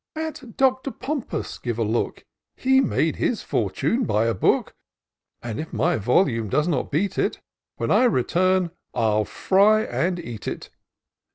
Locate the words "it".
7.19-7.39, 10.47-10.71